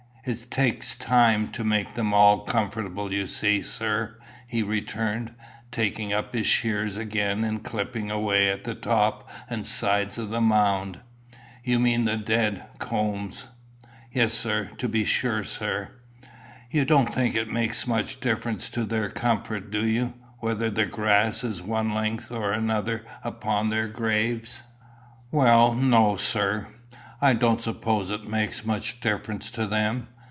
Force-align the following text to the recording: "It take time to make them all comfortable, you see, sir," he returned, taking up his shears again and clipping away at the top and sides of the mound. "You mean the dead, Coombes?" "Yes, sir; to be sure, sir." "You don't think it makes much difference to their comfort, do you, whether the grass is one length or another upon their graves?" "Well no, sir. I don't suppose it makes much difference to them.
"It 0.23 0.49
take 0.51 0.85
time 0.99 1.47
to 1.53 1.63
make 1.63 1.95
them 1.95 2.13
all 2.13 2.41
comfortable, 2.41 3.11
you 3.11 3.25
see, 3.25 3.63
sir," 3.63 4.19
he 4.45 4.61
returned, 4.61 5.33
taking 5.71 6.13
up 6.13 6.35
his 6.35 6.45
shears 6.45 6.95
again 6.95 7.43
and 7.43 7.63
clipping 7.63 8.11
away 8.11 8.47
at 8.51 8.63
the 8.63 8.75
top 8.75 9.27
and 9.49 9.65
sides 9.65 10.19
of 10.19 10.29
the 10.29 10.39
mound. 10.39 10.99
"You 11.63 11.79
mean 11.79 12.05
the 12.05 12.17
dead, 12.17 12.63
Coombes?" 12.77 13.47
"Yes, 14.11 14.35
sir; 14.35 14.69
to 14.77 14.87
be 14.87 15.05
sure, 15.05 15.43
sir." 15.43 15.89
"You 16.69 16.85
don't 16.85 17.11
think 17.11 17.33
it 17.33 17.49
makes 17.49 17.87
much 17.87 18.19
difference 18.19 18.69
to 18.69 18.83
their 18.85 19.09
comfort, 19.09 19.71
do 19.71 19.87
you, 19.87 20.13
whether 20.37 20.69
the 20.69 20.85
grass 20.85 21.43
is 21.43 21.63
one 21.63 21.95
length 21.95 22.31
or 22.31 22.51
another 22.51 23.07
upon 23.23 23.71
their 23.71 23.87
graves?" 23.87 24.61
"Well 25.31 25.73
no, 25.73 26.15
sir. 26.15 26.67
I 27.23 27.33
don't 27.33 27.61
suppose 27.61 28.09
it 28.09 28.27
makes 28.27 28.65
much 28.65 28.99
difference 28.99 29.51
to 29.51 29.67
them. 29.67 30.07